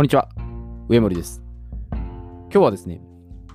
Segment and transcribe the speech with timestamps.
[0.00, 0.30] こんにちは、
[0.88, 1.42] 上森です。
[1.92, 3.02] 今日はですね、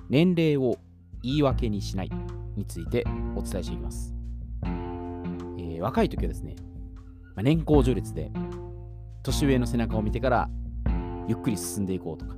[0.08, 0.78] 年齢を
[1.20, 2.10] 言い訳にしない
[2.54, 4.14] についてお伝えしていきます。
[4.62, 6.54] えー若い時はですね、
[7.34, 8.30] まあ年功序列で
[9.24, 10.48] 年上の背中を見てから
[11.26, 12.36] ゆっくり進んでいこうとか、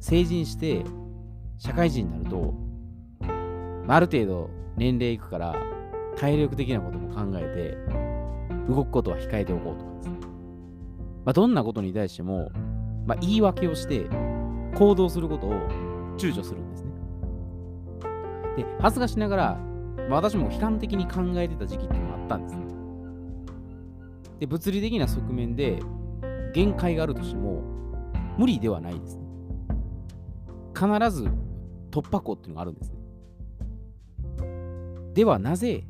[0.00, 0.82] 成人して
[1.58, 2.54] 社会人になると、
[3.86, 5.54] まあある程度年齢いくから
[6.16, 7.76] 体力的なことも考え
[8.66, 10.17] て動くことは控えておこうとかですね。
[11.28, 12.50] まあ、どんなことに対しても、
[13.04, 14.08] まあ、言い訳をして
[14.78, 15.52] 行動することを
[16.16, 16.90] 躊躇するんですね。
[18.56, 19.54] で、恥ずかしながら、
[20.08, 22.64] まあ、私も悲観的に考えてた時期っていうのがあったんですね。
[24.40, 25.82] で、物理的な側面で
[26.54, 27.62] 限界があるとしても、
[28.38, 29.22] 無理ではないですね。
[30.74, 31.28] 必ず
[31.90, 32.96] 突破口っていうのがあるんですね。
[35.12, 35.84] では、なぜ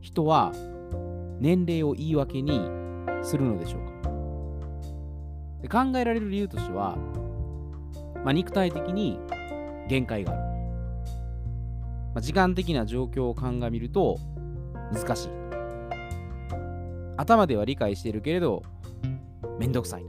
[0.00, 0.52] 人は
[1.40, 2.70] 年齢を言い訳に
[3.24, 3.89] するのでしょうか
[5.62, 6.96] で考えられる理由としては、
[8.24, 9.18] まあ、肉体的に
[9.88, 10.40] 限界がある。
[12.14, 14.18] まあ、時間的な状況を鑑みると
[14.92, 15.28] 難しい。
[17.16, 18.62] 頭では理解しているけれど、
[19.58, 20.04] めんどくさい。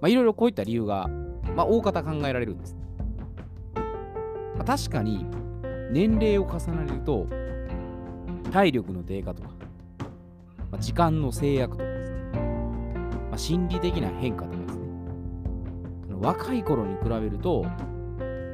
[0.00, 1.08] まあ、いろいろこういった理由が、
[1.56, 2.76] まあ、大方考えられるんです。
[4.56, 5.26] まあ、確かに、
[5.90, 7.26] 年齢を重ねると、
[8.52, 9.50] 体力の低下とか、
[10.70, 11.89] まあ、時間の制約とか、
[13.40, 14.84] 心理的な変化とかですね、
[16.20, 17.72] 若い頃に比べると、ま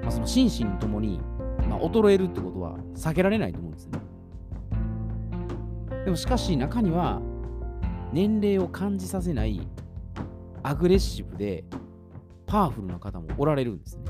[0.07, 1.21] あ、その心身ともに、
[1.69, 3.99] まあ、衰えるってことは避けられないと思うんですね。
[6.05, 7.21] でもしかし中には
[8.13, 9.67] 年齢を感じさせない
[10.63, 11.65] アグレッシブで
[12.47, 14.05] パワフルな方もおられるんですね。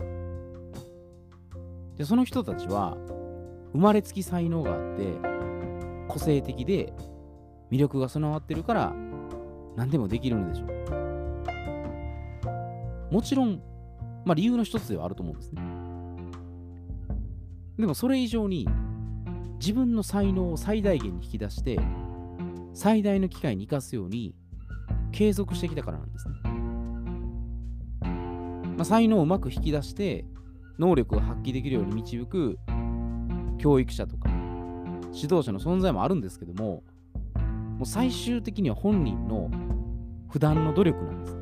[1.97, 2.99] で、その人たちは
[3.73, 5.07] 生まれつき才能があって
[6.07, 6.93] 個性的で
[7.71, 8.93] 魅力が備わってるから
[9.77, 10.69] 何でもできるのでしょう。
[13.15, 13.61] もちろん、
[14.25, 15.63] まあ理由の一つではあると思うんですね。
[17.79, 18.67] でもそれ以上に
[19.61, 21.79] 自分の才能を最大限に引き出して
[22.73, 24.35] 最大の機会に生かすように
[25.13, 26.35] 継続してきたからなんですね。
[28.77, 30.27] まあ、才能をうまく引き出して
[30.79, 32.59] 能力を発揮できるように導く
[33.59, 34.29] 教育者とか
[35.15, 36.83] 指導者の存在もあるんですけども
[37.77, 39.51] もう最終的には本人の
[40.29, 41.37] 普段の努力なんです。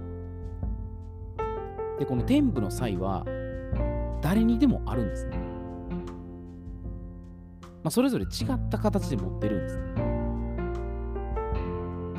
[2.01, 3.25] で、この天賦の際は
[4.21, 5.37] 誰にでもあるんですね。
[7.85, 9.85] まあ、それぞれ違った形で持ってるんですね。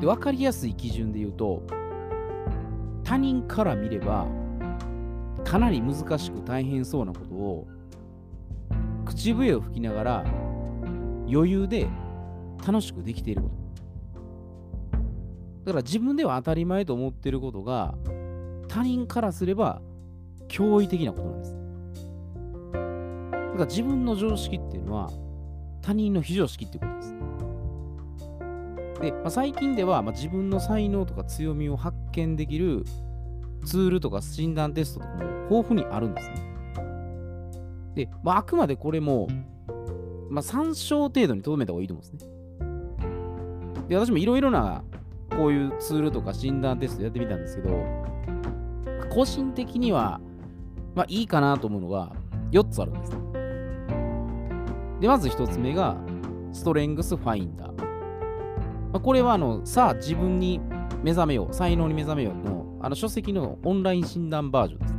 [0.00, 1.62] で、分かりやすい基準で言うと、
[3.04, 4.26] 他人から見れば
[5.44, 7.68] かなり難しく大変そうなことを
[9.04, 10.24] 口笛を吹きながら
[11.28, 11.88] 余裕で
[12.66, 13.65] 楽しくできていること。
[15.66, 17.96] だから自分では当たり前と思ってることが
[18.68, 19.82] 他人からすれば
[20.48, 21.56] 驚異的なことなんです。
[22.72, 25.10] だから自分の常識っていうのは
[25.82, 27.14] 他人の非常識ってことです。
[29.00, 32.84] で、まあ、最近では、まあ、自分の才能とか強みを発見できる
[33.64, 36.34] ツールとか診断テストとかも豊富にあるんですね。
[37.96, 39.26] で、まあ、あくまでこれも、
[40.30, 42.30] まあ、参照程度にとどめた方がいいと思うんですね。
[43.88, 44.84] で、私もいろいろな
[45.36, 47.84] こういうツールとか診断テストやってみたんですけど、
[49.10, 50.20] 個人的には、
[50.94, 52.12] まあいいかなと思うのが
[52.52, 53.12] 4つあるんです。
[55.00, 55.96] で、まず1つ目が、
[56.52, 57.76] ストレングスファインダー。
[57.76, 57.82] ま
[58.94, 60.60] あ、これはあの、さあ自分に
[61.02, 64.96] 目覚めよう、才能に目覚めようの、あの書籍のオンライン診断バージョンです。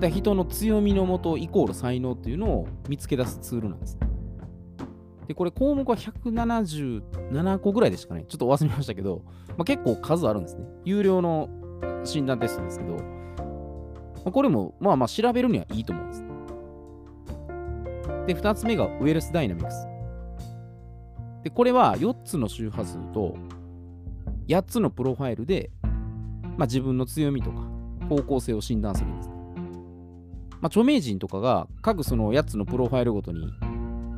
[0.00, 3.98] で人の強みのもとイコール才能っていうのを見つけ出すツールなんです。
[5.26, 8.24] で、これ項目は177個ぐらいでしたかね。
[8.28, 9.22] ちょっと忘れましたけど、
[9.56, 10.64] まあ、結構数あるんですね。
[10.84, 11.48] 有料の
[12.04, 13.02] 診断テストですけど、ま
[14.26, 16.24] あ、これもまあまあ調べるにはいいと思うんです。
[18.26, 19.86] で、2つ目がウェルスダイナミクス。
[21.42, 23.34] で、これは4つの周波数と
[24.48, 25.70] 8つのプロファイルで、
[26.56, 27.62] まあ、自分の強みとか
[28.08, 29.28] 方向性を診断するんです。
[29.28, 33.52] まあ、著名人とかが各その8つのプロファイルごとに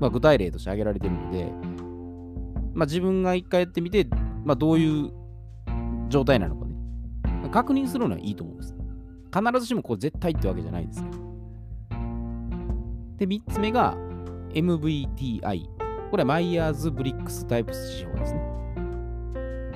[0.01, 1.51] まあ、具体例として挙げられてるので、
[2.75, 4.07] まあ、自分が一回やってみて、
[4.45, 5.13] まあ、どういう
[6.09, 6.75] 状態なのかね、
[7.51, 8.75] 確認するのはいいと思うんです。
[9.33, 11.17] 必ずしもこう絶対ってわけじゃないですけど。
[13.19, 13.97] で、3つ目が
[14.53, 15.67] MBTI。
[16.11, 18.41] これはマイヤーズ・ブリックスタイプ指標ですね。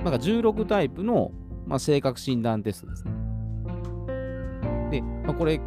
[0.03, 1.31] まあ、16タイプの、
[1.65, 3.11] まあ、性格診断テストですね。
[4.91, 5.59] で、まあ、これ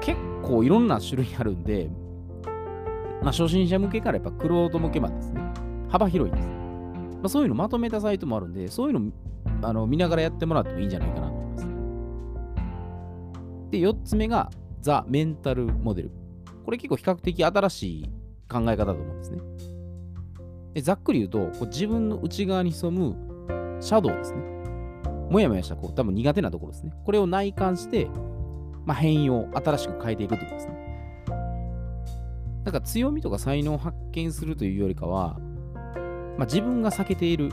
[0.00, 1.90] 結構いろんな種類あるんで、
[3.22, 5.40] まあ、初心者向けからやっぱクロード向けまでですね。
[5.88, 6.48] 幅広いんです。
[6.48, 9.12] まあ、そういうのまとめたサイトもあるんで、そういうの
[9.62, 11.66] あの見ながらやってもらってもいいんじゃないかなと思います
[13.70, 16.10] で、4つ目がザ・メンタルモデル。
[16.64, 18.10] これ結構比較的新しい
[18.48, 19.38] 考え方だと思うんですね。
[20.74, 23.14] でざっくり言うと、こう自分の内側に潜む
[23.80, 24.40] シャドウですね。
[25.30, 26.92] もやもやしたこう多分苦手なところですね。
[27.04, 28.08] これを内観して、
[28.84, 30.81] まあ、変容、新しく変えていくということですね。
[32.64, 35.38] だか強みとか才能を発見するというよりかは、
[36.38, 37.50] まあ、自分が避けている、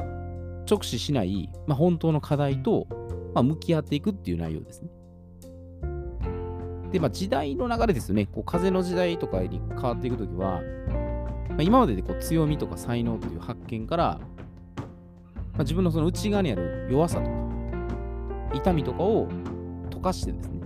[0.70, 2.88] 直視しない、まあ、本当の課題と、
[3.34, 4.90] まあ、向き合っていくっていう内容ですね。
[6.92, 8.26] で、まあ、時代の流れですよね。
[8.26, 10.62] こう風の時代とかに変わっていくときは、
[11.50, 14.20] まあ、今まででこう強みとか才能という発見から、
[15.54, 17.32] まあ、自分のその内側にある弱さとか、
[18.54, 19.28] 痛みとかを
[19.90, 20.62] 溶かしてですね、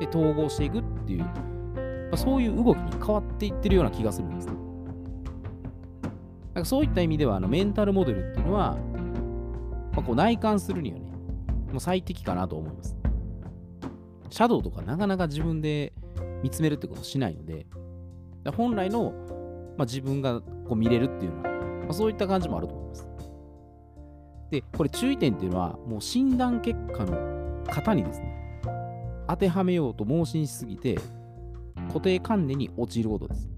[0.00, 1.24] で統合していくっていう、
[2.18, 4.52] そういう動きに変わっていってるような気がするんですね。
[6.54, 8.76] なんかそういった意味では、あのメンタルモデルっていうのは、
[9.92, 11.04] まあ、こう内観するにはね、
[11.70, 12.96] もう最適かなと思います。
[14.30, 15.92] シャドウとかなかなか自分で
[16.42, 17.66] 見つめるってことしないので、
[18.56, 19.12] 本来の、
[19.76, 21.50] まあ、自分がこう見れるっていうのは、
[21.84, 23.08] まあ、そういった感じもあると思います。
[24.50, 28.60] で、これ注意点っていうのは、もう診断結果の型にですね、
[29.28, 30.98] 当てはめようと盲信しすぎて、
[31.88, 33.48] 固定観念に陥ることです。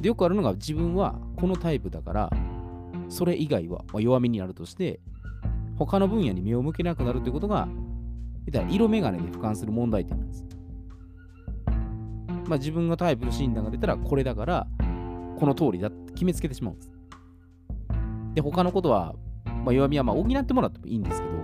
[0.00, 2.30] で、よくあるのが自分はこのタイプだから、
[3.08, 5.00] それ以外は弱みになるとして、
[5.76, 7.68] 他の分野に目を向けなくなるということが
[8.70, 10.46] 色眼鏡で俯瞰する問題点なんです。
[12.46, 14.66] まあ、自分がタイプの診断が出たらこれだから
[15.38, 16.92] この通りだって決めつけてしまうんです。
[18.34, 19.14] で、他のことは、
[19.44, 21.42] まあ、弱みはまあ補ってもらってもいいんですけど、やっ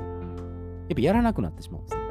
[0.94, 2.07] ぱやらなくなってしまうんですね。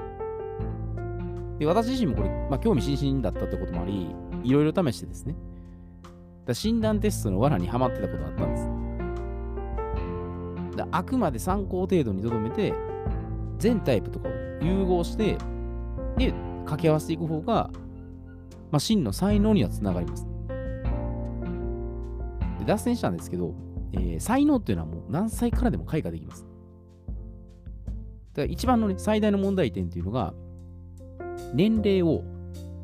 [1.59, 5.35] で、私自身もこれ、まあ、興味津々だったってこともあり、いろいろ試してですね、
[6.45, 8.69] だ診断テストの罠にはまってたことがあったんです。
[10.77, 12.73] だあくまで参考程度にとどめて、
[13.57, 14.31] 全タイプとかを
[14.61, 15.37] 融合して、
[16.17, 17.69] で、掛け合わせていく方が、
[18.71, 20.27] まあ、真の才能にはつながります。
[22.59, 23.53] で脱線したんですけど、
[23.93, 26.45] えー、才能っていうのはもう何歳からでも開花できます。
[28.33, 30.33] だから一番の、ね、最大の問題点っていうのが、
[31.53, 32.23] 年齢を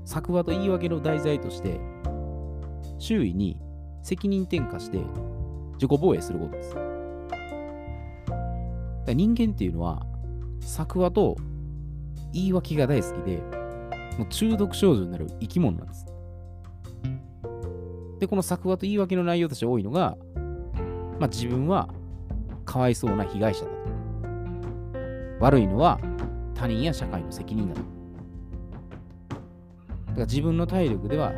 [0.06, 1.80] 作話と言い訳の題材として、
[3.00, 3.58] 周囲に
[4.02, 5.00] 責任転嫁して
[5.74, 6.76] 自己防衛することです。
[9.14, 10.06] 人間っていうのは、
[10.62, 11.36] 作話と
[12.32, 13.38] 言い訳が大好きで、
[14.18, 16.06] もう中毒症状になる生き物なんです。
[18.20, 20.18] で、この作話と言い訳の内容として多いのが、
[21.20, 21.90] まあ、自分は
[22.66, 23.78] かわいそうな被害者だと。
[25.40, 26.00] 悪いのは
[26.56, 27.82] 他人や社会の責任だと。
[30.14, 31.34] だから自分の体力では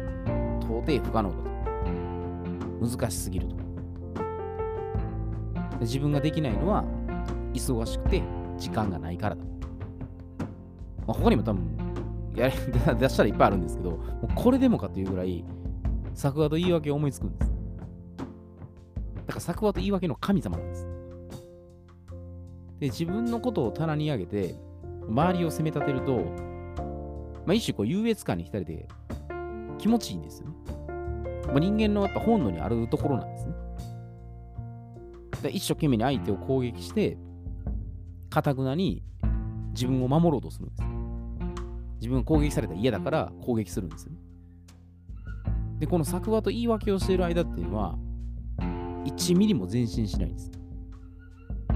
[0.61, 1.45] 到底不可能だと。
[2.97, 3.55] 難しすぎると。
[5.79, 6.83] 自分ができないのは
[7.53, 8.21] 忙しくて
[8.57, 9.43] 時間がないからだ。
[11.07, 11.77] まあ、他にも多分
[12.35, 12.49] や
[12.99, 15.45] 出したらいっぱいあるんですけど、もうこれでもかというぐらい、
[16.13, 17.51] 作画と言い訳を思いつくんです。
[19.27, 20.87] だから作画と言い訳の神様なんです。
[22.79, 24.55] で、自分のことを棚に上げて、
[25.07, 26.19] 周りを責め立てると、
[27.45, 28.87] まあ、一種こう優越感に浸れて
[29.77, 30.55] 気持ちいいんですよね。
[31.47, 33.53] まあ、人間のやっぱ本能にあるところなんですね。
[35.43, 37.17] で一生懸命に相手を攻撃して、
[38.29, 39.03] かたくなに
[39.71, 40.83] 自分を守ろうとするんです。
[42.01, 44.19] 自分が攻撃されたら嫌だから攻撃するんですよね。
[45.79, 47.97] で、この作話と言い訳をしている間っていうのは、
[49.05, 50.51] 1ミリも前進しないんです。
[51.69, 51.75] だ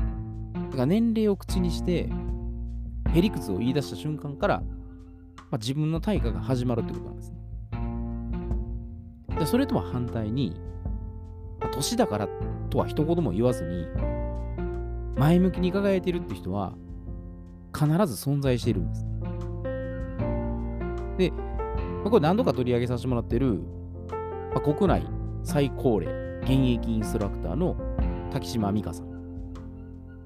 [0.71, 2.09] から年齢を口にして、
[3.13, 4.63] へりくつを言い出した瞬間から、
[5.51, 7.37] まあ、自分の対価が始まるってことなんですね。
[9.39, 10.59] でそれとは反対に、
[11.59, 12.27] まあ、年だから
[12.69, 13.87] とは一言も言わずに、
[15.17, 16.73] 前向きに輝いてるって人は、
[17.73, 17.93] 必ず
[18.29, 19.05] 存在しているんです。
[21.17, 23.61] で、まあ、これ何度か取り上げさせてもらってる、
[24.53, 25.05] まあ、国内
[25.43, 27.75] 最高齢現役インストラクターの
[28.31, 29.09] 滝島美香さん。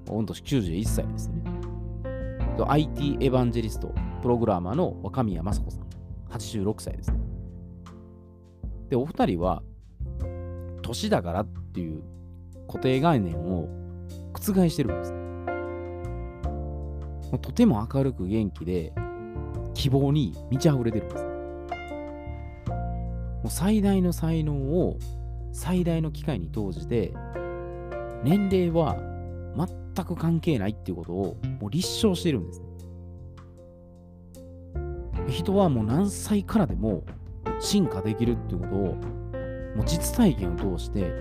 [0.08, 1.42] 御年91歳ですね。
[2.68, 5.84] IT エヴァンジェリスト、プログラマーの若宮雅子さん。
[6.30, 7.20] 86歳ですね。
[8.90, 9.62] で、お二人は、
[10.82, 12.02] 年だからっていう
[12.68, 13.68] 固定概念を
[14.34, 15.14] 覆してるんです。
[17.42, 18.94] とても明るく元気で、
[19.74, 21.24] 希望に満ち溢れてるんです。
[21.26, 21.32] も
[23.48, 24.98] う最大の才能を
[25.52, 27.14] 最大の機会に投じて、
[28.24, 28.96] 年齢は
[29.96, 32.73] 全く関係ないっていうことをもう立証してるんですね。
[35.28, 37.04] 人はもう何歳からでも
[37.60, 38.80] 進化できるっていうことを
[39.76, 41.12] もう実体験を通して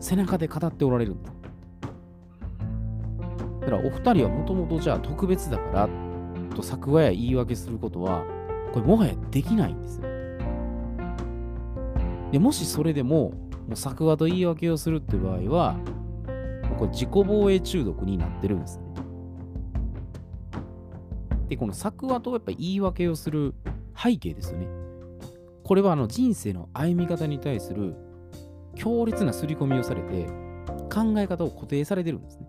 [0.00, 1.36] 背中で語っておられるんです。
[3.60, 5.88] だからお二人はもともとじゃあ特別だから
[6.56, 8.24] と作話や言い訳することは、
[8.72, 10.06] これもはやできないんですよ。
[12.32, 15.76] でもしそれでも、もう作話と言い訳をするっていう場合は、
[16.78, 18.80] これ自己防衛中毒になってるんです。
[21.48, 23.54] で、この作話とやっぱ言い訳をする
[23.96, 24.66] 背景ですよね。
[25.64, 27.94] これはあの人生の歩み方に対する
[28.74, 30.26] 強烈な刷り込みをされて、
[30.92, 32.46] 考え方を固定されてるんですね。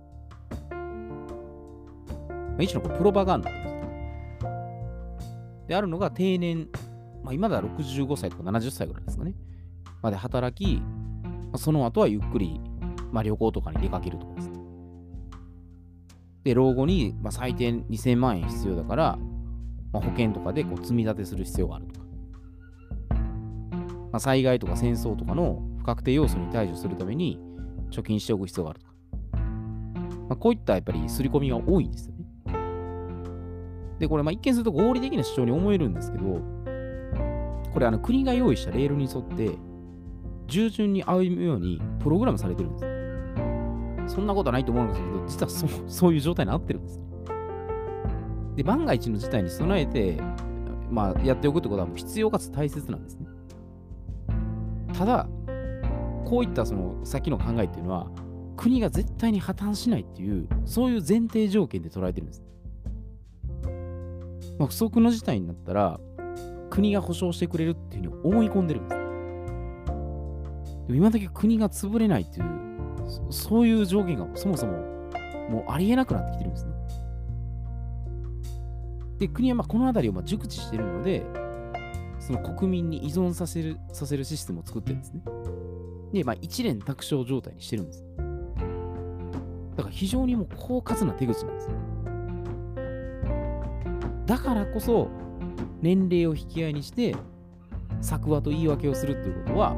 [0.70, 3.64] まあ、一種のプロパガンダです。
[3.64, 3.78] ね
[5.68, 6.70] であるのが定年、
[7.24, 9.34] まあ、今では65歳とか70歳ぐらいですかね。
[10.02, 12.60] まで働き、まあ、その後はゆっくり、
[13.12, 14.57] まあ、旅行とかに出かけるとかですね。
[16.48, 19.18] で、老後に、まあ、最低2000万円必要だから、
[19.92, 22.06] まあ、保険とかでこう積み立てする必要があるとか。
[23.10, 23.18] ま
[24.14, 27.38] あ、災害とか戦争とかの不確定要素に対処するために
[27.92, 28.94] 貯金しておく必要があるとか。
[29.34, 32.26] まあ、こういったやっぱり刷り込みが多いんですよね。
[34.00, 36.24] で、これまあ一見すると合理的な主張に思えるんですけど、
[37.74, 39.52] これあの国が用意したレールに沿って
[40.46, 42.97] 従順に歩むようにプログラムされてるんです。
[44.08, 47.02] そんなことはないと思うんですけど、実はそそういう状態になってるんです。
[48.56, 50.22] で、万が一の事態に備えて、
[50.90, 53.28] まあ、やっておくってことは必要かつ大切なんですね。
[54.94, 55.28] ただ、
[56.26, 58.08] こういったその先の考えっていうのは、
[58.56, 62.44] 国が絶対に破綻しないっていう、そういう前提条件で捉えてるんです。
[64.58, 66.00] まあ、不測の事態になったら、
[66.70, 68.96] 国が保証してくれるっていうふうに思い込んでるんです。
[70.88, 72.67] でも今だけ国が潰れないっていう
[73.30, 74.74] そ、ういう条件がそもそも
[75.50, 76.72] もうありえなくなってきてるんですね。
[79.20, 81.24] で、国はまあこの辺りをまあ熟知しているので、
[82.20, 85.22] その国民に依存させるさせるシステムを作ってるんですね。
[86.14, 88.04] で、まあ一連卓勝状態にしてるんです。
[89.76, 91.70] だから非常にもう狡猾な手口なんです。
[94.26, 95.08] だからこそ、
[95.82, 97.16] 年齢を引き合いにして、
[98.02, 99.76] 作話と言い訳をするっていうことは、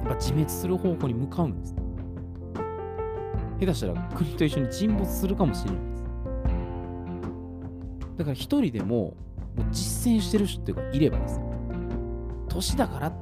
[0.00, 1.75] やっぱ自滅する方向に向かうんです。
[3.60, 6.04] 下手したら国と一緒に沈没するかもしれないです。
[8.18, 9.14] だから一人でもも
[9.58, 11.50] う実践してる人がいればですよ。
[12.48, 13.12] 年だからっ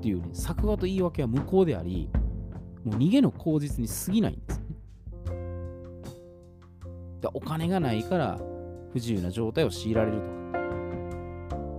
[0.00, 2.08] ていうね、作話と言い訳は無効であり、
[2.84, 4.70] もう逃げの口実に過ぎないんですよね。
[7.34, 8.38] お金がないから
[8.92, 10.32] 不自由な状態を強いられるとか、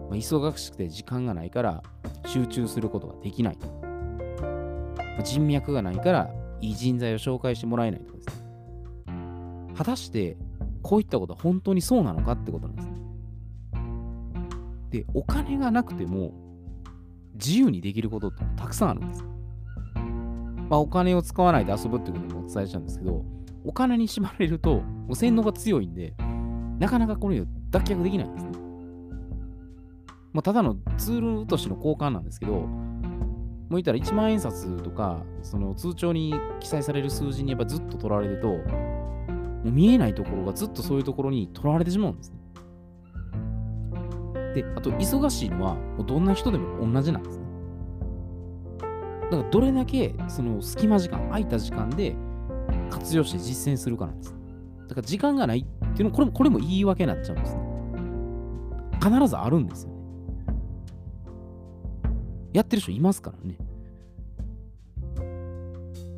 [0.09, 1.83] まあ、忙しくて時間がないから
[2.25, 6.29] 集中することができないとか、人脈がないから
[6.61, 9.73] いい人材を紹介してもらえないとかですね。
[9.75, 10.37] 果たして
[10.81, 12.93] こういったことは本当にそうなのかってことなんですね。
[14.91, 16.33] で、お金がなくても
[17.35, 19.23] 自由にできることってたくさんあるんです。
[20.69, 23.25] まあ、お金を使わないで遊ぶってこともお伝えしたんですけど、
[23.65, 26.13] お金に縛られると、もう洗脳が強いんで、
[26.79, 28.51] なかなかこれを脱却できないんですね。
[30.33, 32.67] まあ、ただのツールとしての交換なんですけど、
[33.71, 38.57] もう言ったら1万円札とか、その通帳に記載される数字にやっぱずっと取られると、も
[39.63, 42.37] う見えないところがずっとそういうところに取られてしまうんですね。
[44.55, 47.45] で、あと忙しいのは、どんな人でも同じなんですね。
[49.31, 52.17] だからどれだけその隙間時間、空いた時間で
[52.89, 54.35] 活用して実践するかなんです。
[54.89, 57.61] だから時間がないっていうのこれも、これも言い訳になっちゃうんですね。
[59.01, 59.90] 必ずあるんですよ。
[62.53, 63.57] やってる人いますからね。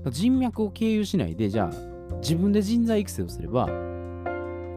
[0.10, 3.68] 人脈を経由しないで、じゃあ自分で人材育成をすれば、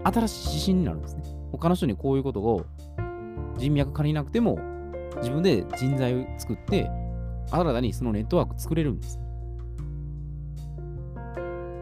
[0.04, 1.22] 新しい指針になるんですね。
[1.52, 2.64] 他の人にこういうことを
[3.56, 4.58] 人脈借りなくても、
[5.16, 6.90] 自分で人材を作って、
[7.50, 9.18] 新たにそのネットワーク作れるんです。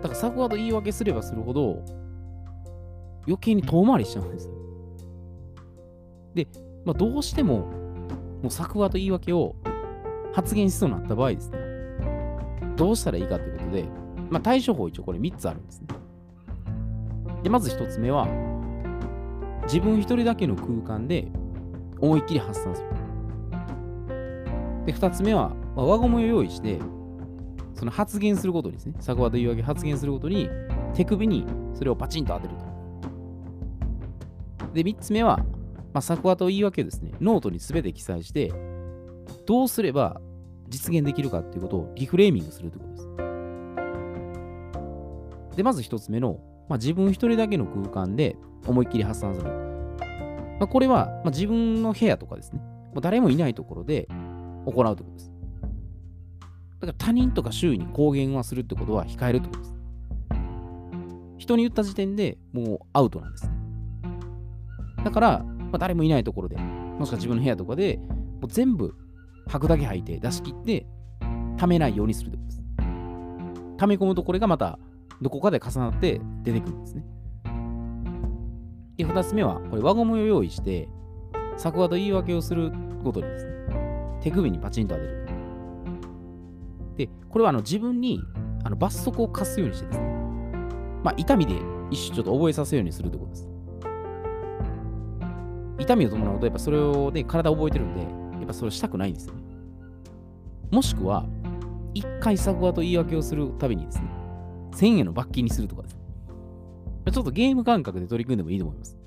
[0.03, 1.83] だから作話と言い訳すればするほど、
[3.27, 4.51] 余計に遠回りしちゃうんです。
[6.35, 6.47] で、
[6.85, 7.61] まあ、どうしても、
[8.43, 9.57] もう作話と言い訳を
[10.35, 11.59] 発言しそうになった場合ですね、
[12.77, 13.85] どうしたらいいかということで、
[14.31, 15.87] まあ、対処法一応これ3つあるんですね。
[17.45, 18.27] で、まず1つ目は、
[19.67, 21.29] 自分一人だけの空間で
[22.01, 22.89] 思いっきり発散する。
[24.87, 26.81] で、2つ目は、まあ、輪ゴムを用意して、
[27.75, 30.49] その発言することにですね、作話と言い訳発言することに、
[30.95, 32.65] 手首にそれをパチンと当てると。
[34.75, 35.39] で、3つ目は、
[35.93, 38.53] まあ、作話と言い訳をですね、ノートに全て記載して、
[39.47, 40.21] どうすれば
[40.69, 43.09] 実現できるかっていうことをリフレーミングするということです。
[45.57, 48.37] で、まず1つ目の、まあ、自分一人だけの空間で
[48.67, 49.51] 思いっきり発散する。
[50.59, 54.09] まあ、これは、まあ、自分の部屋とかですね、もう誰もいないところで
[54.67, 55.33] 行うということです。
[56.81, 59.75] だから他人とか周囲に公言はするってことは控えるってことです。
[61.39, 63.53] 人に言った時点でもうアウトなんですね。
[65.05, 67.99] だから、まあ、誰もいないところで、もしくは自分の部屋とかで、
[68.41, 68.95] もう全部
[69.47, 70.87] 吐くだけ吐いて出し切って、
[71.57, 72.63] 溜めないようにするってことです。
[73.79, 74.79] 溜め込むとこれがまた
[75.23, 77.05] どこかで重なって出てくるんですね。
[78.97, 80.89] で、2つ目は、これ輪ゴムを用意して、
[81.57, 82.73] 作画と言い訳をする
[83.03, 83.53] ごとにですね、
[84.21, 85.27] 手首にパチンと当てる。
[86.97, 88.21] で、これはあの自分に
[88.63, 90.05] あの罰則を課すようにしてですね、
[91.03, 91.55] まあ、痛みで
[91.91, 93.49] 一種ちょっと覚えさせるようにするってことです。
[95.79, 99.41] 痛みを伴うと、やっぱそれをね、体を覚えてるんで、やっぱそれしたくないんですよね。
[100.71, 101.27] もしくは、
[101.95, 104.05] 一回作画と言い訳をするたびにですね、
[104.73, 106.01] 1000円の罰金にするとかですね。
[107.11, 108.99] ちょっとゲーム感覚で取り組んでもいいと思います。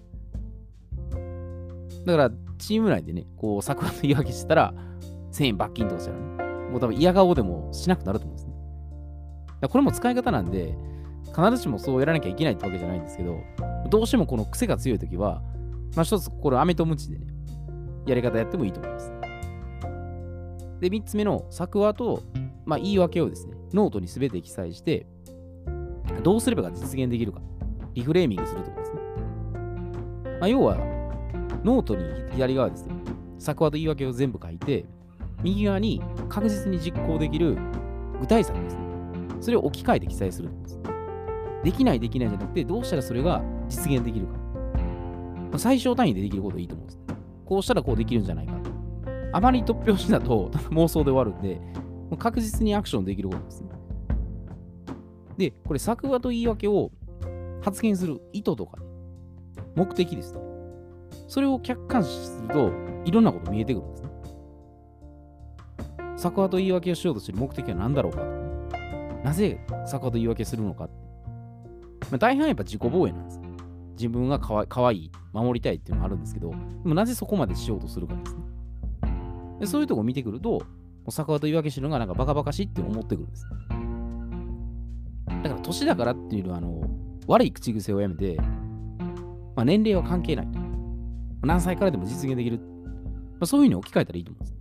[2.06, 4.74] だから、チーム内でね、こう、作画と言い訳したら、
[5.34, 8.54] 1000円罰金とかしたらね、もう多分嫌顔でもしなくなると思うんですね。
[9.62, 10.76] だこれも使い方なんで、
[11.28, 13.40] 必ずしもそうやらなきゃいけないってわけじゃないんですけど、
[13.90, 15.44] どうしてもこの癖が強いときは、
[15.96, 17.28] まあ一つ、これ、飴とムチでね、
[18.06, 19.17] やり方やってもいいと思います。
[20.80, 22.24] で、三つ目の作話と、
[22.66, 25.08] まあ、言い訳をですね、ノートにすべて記載して、
[26.24, 27.42] どうすれば実現できるか、
[27.94, 29.02] リフレーミングするところですね。
[30.40, 30.78] まあ、要は、
[31.64, 32.94] ノートに左側ですね、
[33.40, 34.86] 作話と言い訳を全部書いて、
[35.44, 37.58] 右側に確実に実行できる
[38.20, 38.82] 具体策ですね。
[39.42, 40.80] それを置き換えて記載するんです。
[41.64, 44.34] できない、できないじゃなくて、どうしたらそれが実現できるか。
[44.34, 47.00] まあ最小単位でできることいいと思うんです。
[47.46, 48.57] こうしたらこうできるんじゃないか。
[49.38, 51.62] あまり突拍子だと妄想で終わるんで、
[52.18, 53.70] 確実にアクションできることですね。
[55.38, 56.90] で、これ作画と言い訳を
[57.62, 58.88] 発言する意図とか、ね、
[59.76, 60.40] 目的ですね。
[61.28, 62.72] それを客観視すると、
[63.06, 64.10] いろんなこと見えてくるんですね。
[66.16, 69.22] 作画と言い訳をしようとしてる目的は何だろうかと、ね。
[69.24, 70.90] なぜ作画と言い訳するのか。
[72.10, 73.40] まあ、大半やっぱ自己防衛なんです。
[73.92, 78.57] 自分がかわかわいい、守りたいっていうのがあるんですけど、でもなぜそこまでしようとするかですね。
[79.60, 80.62] でそういうとこ見てくると、も
[81.08, 83.46] う作画と言い訳してるのがなんかバカバカしいって思ってくるんです。
[85.44, 86.82] だから年だからっていうのは、あの、
[87.28, 88.38] 悪い口癖をやめて、
[89.56, 90.48] まあ、年齢は関係ない。
[91.44, 92.60] 何歳からでも実現できる。
[92.60, 92.66] ま
[93.42, 94.58] あ、そういうふうに置き換えたらいいと思うんです。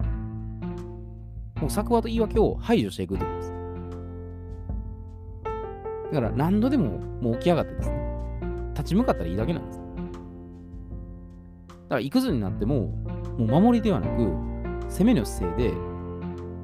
[1.60, 3.52] もう作話と言い訳を排除していくってことです。
[6.12, 7.96] だから何度でももう起き上がってですね、
[8.74, 9.78] 立ち向かったらいいだけなんです。
[9.78, 9.90] だか
[11.96, 12.88] らいくつになっても、
[13.38, 14.22] もう守りではなく、
[14.88, 15.74] 攻めの姿勢で、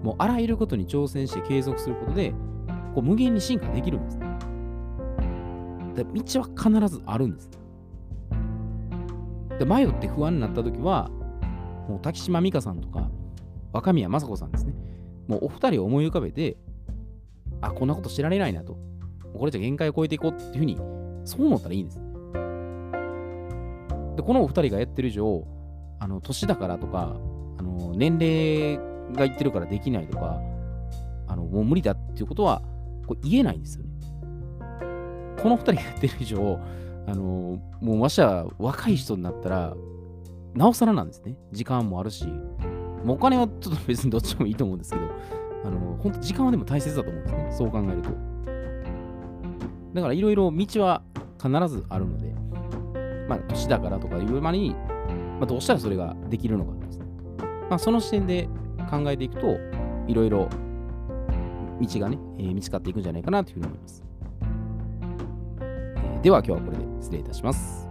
[0.03, 2.33] もうあらゆることに挑戦して継続することで、
[2.95, 4.19] こう無限に進化できるんです。
[5.95, 7.51] で道は必ずあるんです。
[9.59, 11.11] で迷って不安になった時は、
[11.89, 13.11] もう滝島美香さんとか、
[13.73, 14.75] 若宮正子さんですね。
[15.29, 16.57] もうお二人を思い浮かべて、
[17.61, 18.77] あ、こんなこと知られないなと。
[19.35, 20.77] これじゃ限界を超えていこうっていうふうに、
[21.25, 21.99] そう思ったらいいんです。
[24.17, 25.47] で、このお二人がやってる以上、
[26.01, 27.17] あの、年だからとか、
[27.63, 28.77] あの、年齢
[29.15, 30.41] が言ってるからできないとか、
[31.29, 32.63] あの、もう無理だっていうことは、
[33.07, 33.91] これ言えないんですよね。
[35.41, 36.59] この二人がやってる以上、
[37.07, 39.75] あの、もうわしは若い人になったら、
[40.55, 41.37] なおさらなんですね。
[41.53, 42.27] 時間もあるし、
[43.05, 45.07] もうお金はちょっと別にどっちもいいと思うんですけど、
[45.65, 47.49] あの、本当時間はでも大切だと思うんですね。
[47.53, 48.11] そう考えると。
[49.95, 51.03] だからいろいろ道は
[51.41, 52.33] 必ずあるので、
[53.29, 54.75] まあ、年だからとかいう間に、
[55.39, 57.02] まあ、どうしたらそれができるのかですね。
[57.73, 58.51] まあ、その視点で
[58.91, 59.57] 考えていくと、
[60.07, 60.47] いろいろ
[61.81, 64.05] 道がね、えー見つかっていくんじゃないかなというふうに思います。
[66.21, 67.82] では今日はこれで失礼いたします。